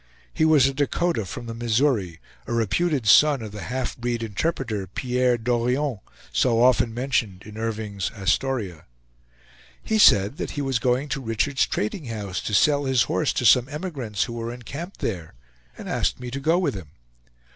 He 0.33 0.45
was 0.45 0.65
a 0.65 0.73
Dakota 0.73 1.25
from 1.27 1.45
the 1.45 1.53
Missouri, 1.53 2.19
a 2.47 2.53
reputed 2.53 3.05
son 3.05 3.43
of 3.43 3.51
the 3.51 3.61
half 3.61 3.95
breed 3.95 4.23
interpreter, 4.23 4.87
Pierre 4.87 5.37
Dorion, 5.37 5.99
so 6.33 6.59
often 6.59 6.91
mentioned 6.91 7.43
in 7.45 7.55
Irving's 7.55 8.09
"Astoria." 8.15 8.85
He 9.83 9.99
said 9.99 10.37
that 10.37 10.57
he 10.57 10.61
was 10.63 10.79
going 10.79 11.07
to 11.09 11.21
Richard's 11.21 11.67
trading 11.67 12.05
house 12.05 12.41
to 12.41 12.55
sell 12.55 12.85
his 12.85 13.03
horse 13.03 13.31
to 13.33 13.45
some 13.45 13.69
emigrants 13.69 14.23
who 14.23 14.33
were 14.33 14.51
encamped 14.51 15.01
there, 15.01 15.35
and 15.77 15.87
asked 15.87 16.19
me 16.19 16.31
to 16.31 16.39
go 16.39 16.57
with 16.57 16.73
him. 16.73 16.87